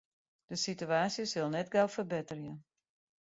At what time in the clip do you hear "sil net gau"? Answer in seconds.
1.31-1.85